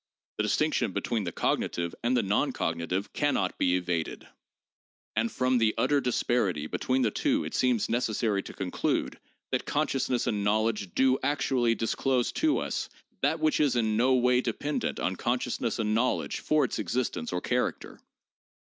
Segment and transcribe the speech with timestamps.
[0.39, 4.27] The distinc tion between the cognitive and the non cognitive can not be evaded.
[5.15, 9.19] And from the utter disparity between the two it seems necessary to conclude
[9.51, 12.89] that 'consciousness and knowledge do actually disclose to us
[13.21, 17.39] that which is in no way dependent on consciousness and knowledge for its existence or
[17.39, 17.99] character.